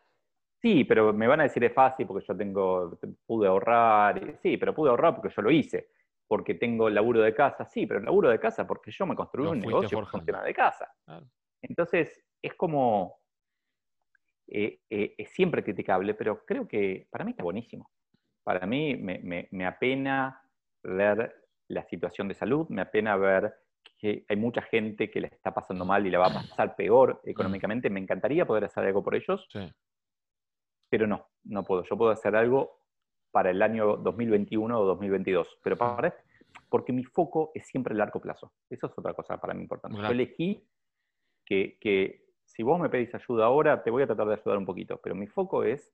[0.61, 4.39] sí, pero me van a decir es fácil porque yo tengo, pude ahorrar.
[4.43, 5.91] Sí, pero pude ahorrar porque yo lo hice.
[6.27, 7.67] Porque tengo el laburo de casa.
[7.67, 10.55] Sí, pero el laburo de casa porque yo me construí un negocio que funciona de
[10.55, 10.93] casa.
[11.61, 13.21] Entonces, es como,
[14.49, 17.91] eh, eh, es siempre criticable, pero creo que para mí está buenísimo.
[18.43, 20.43] Para mí me, me apena
[20.83, 21.35] ver
[21.69, 23.55] la situación de salud, me apena ver
[23.99, 27.20] que hay mucha gente que le está pasando mal y le va a pasar peor
[27.25, 27.29] mm.
[27.31, 27.90] económicamente.
[27.90, 29.47] Me encantaría poder hacer algo por ellos,
[30.88, 31.85] pero no, no puedo.
[31.85, 32.81] Yo puedo hacer algo
[33.31, 36.14] para el año 2021 o 2022, pero para
[36.68, 38.53] porque mi foco es siempre el largo plazo.
[38.68, 39.97] Eso es otra cosa para mí importante.
[39.97, 40.66] Yo elegí
[41.44, 44.66] que, que si vos me pedís ayuda ahora, te voy a tratar de ayudar un
[44.66, 45.92] poquito, pero mi foco es,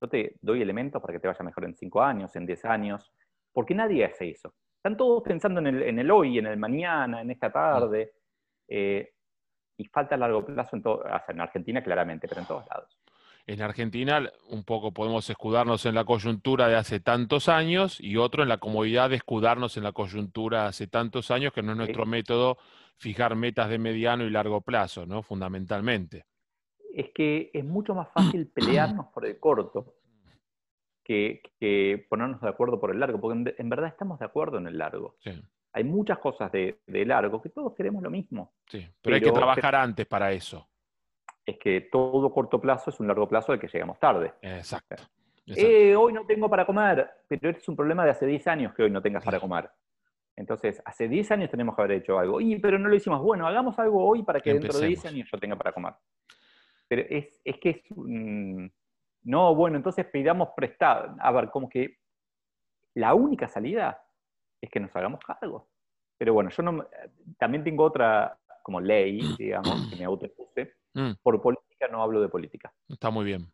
[0.00, 3.12] yo te doy elementos para que te vaya mejor en 5 años, en 10 años,
[3.52, 4.54] porque nadie hace eso.
[4.86, 8.12] Están todos pensando en el, hoy, en el mañana, en esta tarde.
[8.68, 9.14] Eh,
[9.76, 12.96] y falta a largo plazo en, todo, en Argentina claramente, pero en todos lados.
[13.48, 18.44] En Argentina un poco podemos escudarnos en la coyuntura de hace tantos años y otro
[18.44, 22.06] en la comodidad de escudarnos en la coyuntura hace tantos años, que no es nuestro
[22.06, 22.56] método
[22.96, 25.24] fijar metas de mediano y largo plazo, ¿no?
[25.24, 26.26] Fundamentalmente.
[26.94, 29.96] Es que es mucho más fácil pelearnos por el corto
[31.06, 34.78] que, ponernos de acuerdo por el largo, porque en, verdad estamos de acuerdo en el
[34.78, 35.16] largo.
[35.72, 38.54] Hay muchas cosas de, largo que todos queremos lo mismo.
[38.66, 40.68] Sí, pero, hay que trabajar antes para eso.
[41.44, 44.32] Es que todo corto plazo es un largo plazo al que llegamos tarde.
[44.42, 44.96] Exacto.
[45.46, 48.82] Eh, hoy no tengo para comer, pero es un problema de hace 10 años que
[48.82, 49.70] hoy no tengas para comer.
[50.34, 52.40] Entonces, hace 10 años tenemos que haber hecho algo.
[52.40, 53.22] Y, pero no lo hicimos.
[53.22, 55.94] Bueno, hagamos algo hoy para que dentro de 10 años yo tenga para comer.
[56.88, 57.82] Pero es, es que es,
[59.26, 61.16] no, bueno, entonces pidamos prestado.
[61.18, 61.98] A ver, como que
[62.94, 64.00] la única salida
[64.60, 65.68] es que nos hagamos cargo.
[66.16, 66.86] Pero bueno, yo no,
[67.36, 70.74] también tengo otra como ley, digamos, que me autopuse.
[70.94, 71.14] Mm.
[71.20, 72.72] Por política no hablo de política.
[72.88, 73.52] Está muy bien.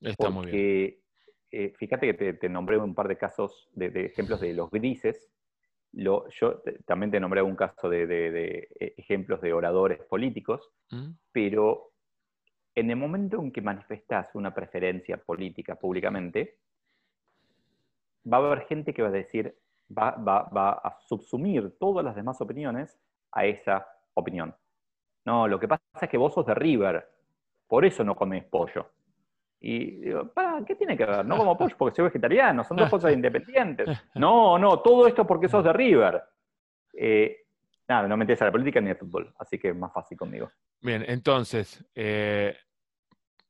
[0.00, 0.98] Está muy bien.
[1.52, 5.30] Eh, fíjate que te, nombré un par de casos, de, ejemplos de los grises.
[5.92, 11.12] Lo, yo también te nombré un caso de, eh, ejemplos de oradores políticos, mm.
[11.30, 11.92] pero
[12.76, 16.58] en el momento en que manifestas una preferencia política públicamente,
[18.30, 19.56] va a haber gente que va a decir,
[19.90, 23.00] va, a subsumir todas las demás opiniones
[23.32, 24.54] a esa opinión.
[25.24, 27.08] No, lo que pasa es que vos sos de River,
[27.66, 28.90] por eso no comes pollo.
[29.58, 30.30] Y digo,
[30.66, 31.24] ¿qué tiene que ver?
[31.24, 33.88] No como pollo porque soy vegetariano, son dos cosas independientes.
[34.16, 36.22] No, no, todo esto porque sos de River.
[36.92, 37.46] Eh,
[37.88, 40.50] nada, no me interesa la política ni el fútbol, así que es más fácil conmigo.
[40.82, 42.54] Bien, entonces, eh,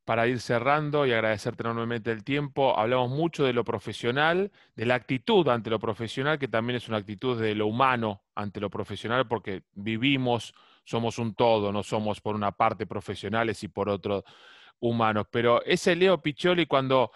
[0.07, 4.95] para ir cerrando y agradecerte enormemente el tiempo, hablamos mucho de lo profesional, de la
[4.95, 9.27] actitud ante lo profesional, que también es una actitud de lo humano ante lo profesional,
[9.27, 10.53] porque vivimos,
[10.85, 14.23] somos un todo, no somos por una parte profesionales y por otro
[14.79, 15.27] humanos.
[15.29, 17.11] Pero ese Leo Picholi cuando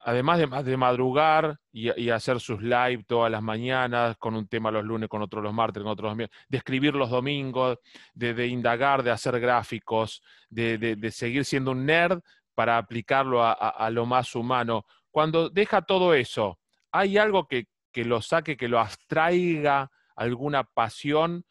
[0.00, 5.08] además de, madrugar y, hacer sus live todas las mañanas, con un tema los lunes,
[5.08, 7.78] con otro los martes, con otros los miércoles, de escribir los domingos,
[8.14, 12.20] de, indagar, de hacer gráficos, de, seguir siendo un nerd
[12.54, 14.86] para aplicarlo a, lo más humano.
[15.10, 16.58] Cuando deja todo eso,
[16.92, 21.44] ¿hay algo que, que lo saque, que lo abstraiga, alguna pasión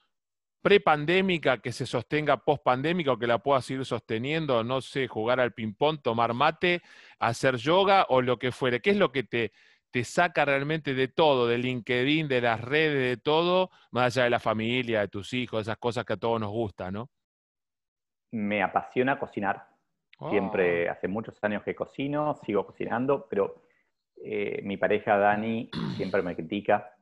[0.61, 5.53] prepandémica que se sostenga post-pandémica o que la pueda seguir sosteniendo, no sé, jugar al
[5.53, 6.81] ping-pong, tomar mate,
[7.19, 8.81] hacer yoga o lo que fuere?
[8.81, 9.51] ¿Qué es lo que te,
[9.91, 14.29] te saca realmente de todo, de LinkedIn, de las redes, de todo, más allá de
[14.29, 17.09] la familia, de tus hijos, esas cosas que a todos nos gustan, ¿no?
[18.31, 19.67] Me apasiona cocinar.
[20.29, 20.93] Siempre, ah.
[20.93, 23.61] hace muchos años que cocino, sigo cocinando, pero
[24.17, 26.95] eh, mi pareja Dani siempre me critica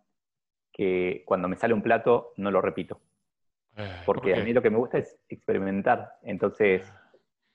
[0.72, 3.00] que cuando me sale un plato no lo repito.
[3.78, 6.14] Eh, porque a mí lo que me gusta es experimentar.
[6.24, 6.92] Entonces,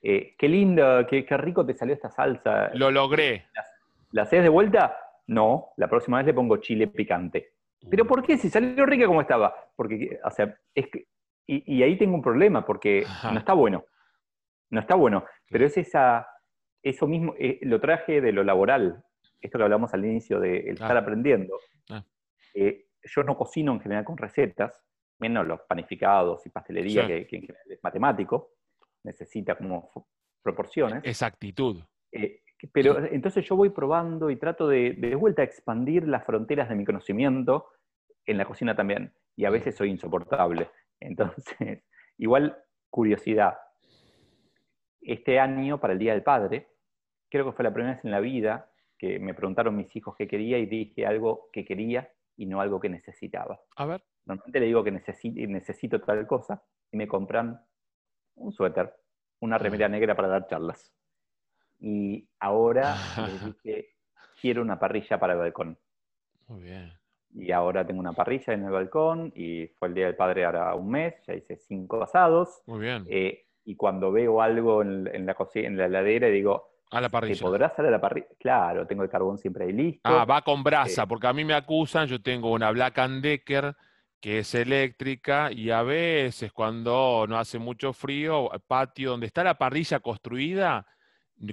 [0.01, 2.69] eh, qué lindo, qué, rico te salió esta salsa.
[2.75, 3.47] Lo logré.
[4.11, 4.97] ¿La, haces de vuelta?
[5.27, 7.53] No, la próxima vez le pongo chile picante.
[7.89, 8.37] ¿Pero por qué?
[8.37, 9.55] Si salió rica como estaba.
[9.75, 11.07] Porque, o sea, es que,
[11.47, 13.83] y, ahí tengo un problema, porque no está bueno.
[14.69, 15.25] No está bueno.
[15.49, 16.27] Pero es esa,
[16.83, 19.03] eso mismo, eh, lo traje de lo laboral.
[19.41, 21.57] Esto que hablamos al inicio de estar aprendiendo.
[21.89, 22.03] Ah.
[22.53, 24.79] yo no cocino en general con recetas,
[25.21, 28.55] menos los panificados y pastelería, que, en general es matemático,
[29.03, 29.91] necesita como
[30.41, 31.03] proporciones.
[31.05, 31.81] Exactitud.
[32.11, 32.41] Eh,
[32.73, 36.75] pero entonces yo voy probando y trato de, de vuelta a expandir las fronteras de
[36.75, 37.69] mi conocimiento
[38.25, 39.13] en la cocina también.
[39.35, 40.69] Y a veces soy insoportable.
[40.99, 41.83] Entonces,
[42.17, 42.57] igual
[42.89, 43.57] curiosidad.
[45.01, 46.67] Este año, para el Día del Padre,
[47.29, 50.27] creo que fue la primera vez en la vida que me preguntaron mis hijos qué
[50.27, 53.59] quería y dije algo que quería y no algo que necesitaba.
[53.75, 54.03] A ver.
[54.25, 57.59] Normalmente le digo que necesito, necesito tal cosa y me compran
[58.35, 58.93] un suéter,
[59.39, 60.93] una remera negra para dar charlas.
[61.79, 62.95] Y ahora
[63.27, 63.95] les dije,
[64.39, 65.77] quiero una parrilla para el balcón.
[66.47, 66.93] Muy bien.
[67.33, 70.75] Y ahora tengo una parrilla en el balcón y fue el Día del Padre ahora
[70.75, 72.61] un mes, ya hice cinco asados.
[72.65, 73.05] Muy bien.
[73.09, 77.41] Eh, y cuando veo algo en, la cocina, en la heladera, digo, a la parrilla.
[77.41, 78.27] ¿Podrá hacer a la parrilla?
[78.37, 80.01] Claro, tengo el carbón siempre ahí listo.
[80.03, 83.73] Ah, va con brasa, porque a mí me acusan, yo tengo una Black Decker
[84.21, 89.57] que es eléctrica y a veces cuando no hace mucho frío, patio donde está la
[89.57, 90.85] parrilla construida,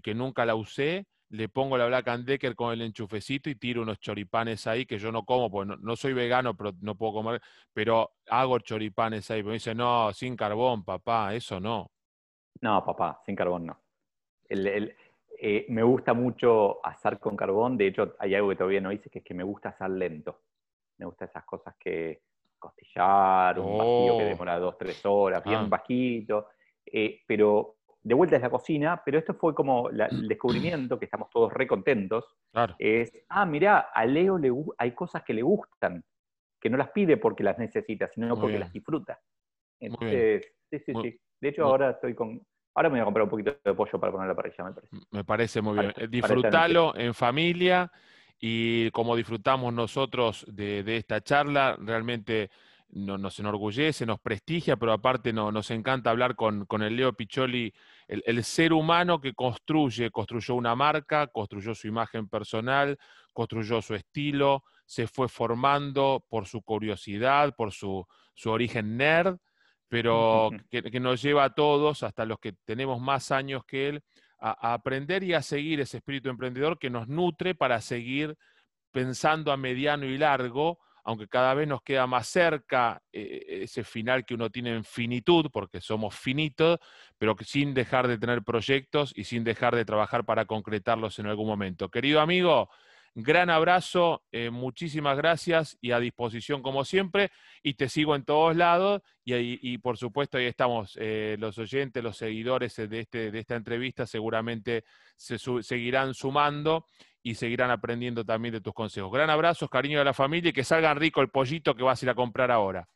[0.02, 3.98] que nunca la usé, le pongo la Black Decker con el enchufecito y tiro unos
[3.98, 7.40] choripanes ahí que yo no como, porque no, soy vegano, pero no puedo comer,
[7.72, 9.42] pero hago choripanes ahí.
[9.42, 11.90] me dice, no, sin carbón, papá, eso no.
[12.60, 13.80] No, papá, sin carbón no.
[14.50, 19.08] Eh, me gusta mucho asar con carbón, de hecho hay algo que todavía no hice,
[19.08, 20.42] que es que me gusta asar lento.
[20.98, 22.27] Me gusta esas cosas que
[22.59, 24.28] costillar, un vacío que oh.
[24.28, 25.66] demora dos, tres horas, bien ah.
[25.68, 26.48] bajito.
[26.84, 31.28] Eh, pero de vuelta es la cocina, pero esto fue como el descubrimiento, que estamos
[31.30, 32.24] todos re contentos,
[32.78, 36.02] es, ah, mirá, a Leo le, hay cosas que le gustan,
[36.61, 39.20] que no las pide porque las necesita, sino porque las disfruta.
[39.80, 41.20] Entonces, sí, sí, sí.
[41.40, 42.40] De hecho, ahora estoy con...
[42.74, 44.96] Ahora me voy a comprar un poquito de pollo para poner la parrilla, me parece.
[45.11, 45.92] Me parece muy bien.
[46.11, 47.90] Disfrútalo en familia
[48.41, 52.51] y como disfrutamos nosotros de, esta charla, realmente
[52.91, 57.74] nos enorgullece, nos prestigia, pero aparte nos encanta hablar con, el Leo Picholi,
[58.07, 62.97] el, ser humano que construye, construyó una marca, construyó su imagen personal,
[63.34, 68.07] construyó su estilo, se fue formando por su curiosidad, por su,
[68.47, 69.36] origen nerd,
[69.89, 74.03] pero que, que, nos lleva a todos, hasta los que tenemos más años que él,
[74.39, 78.36] a, aprender y a seguir ese espíritu emprendedor que nos nutre para seguir
[78.93, 84.24] pensando a mediano y largo, aunque cada vez nos queda más cerca eh, ese final
[84.24, 86.78] que uno tiene en finitud, porque somos finitos,
[87.16, 91.47] pero sin dejar de tener proyectos y sin dejar de trabajar para concretarlos en algún
[91.47, 91.91] momento.
[91.91, 92.68] Querido amigo,
[93.14, 97.30] Gran abrazo, eh, muchísimas gracias y a disposición como siempre.
[97.62, 99.02] Y te sigo en todos lados.
[99.24, 104.06] Y, por supuesto, ahí estamos eh, los oyentes, los seguidores de, este, de esta entrevista,
[104.06, 104.84] seguramente
[105.16, 106.86] se seguirán sumando
[107.22, 109.12] y seguirán aprendiendo también de tus consejos.
[109.12, 112.06] Gran abrazo, cariño de la familia y que salgan rico el pollito que vas a
[112.06, 112.88] ir a comprar ahora.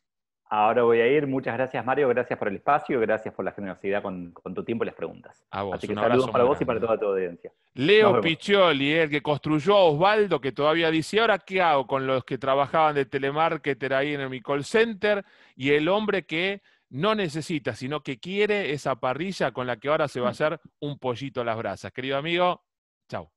[0.55, 1.25] Ahora voy a ir.
[1.25, 2.07] Muchas gracias, Mario.
[2.09, 2.99] Gracias por el espacio.
[2.99, 5.43] Gracias por la generosidad con, tu tiempo y las preguntas.
[5.49, 7.51] A vos, Así que saludos para vos y para toda tu audiencia.
[7.73, 12.23] Leo Piccioli, el que construyó a Osvaldo, que todavía dice, ¿ahora qué hago con los
[12.23, 15.25] que trabajaban de telemarketer ahí en mi call center?
[15.55, 20.07] Y el hombre que no necesita, sino que quiere esa parrilla con la que ahora
[20.07, 21.91] se va a hacer un pollito a las brasas.
[21.91, 22.61] Querido amigo,
[23.09, 23.31] chao.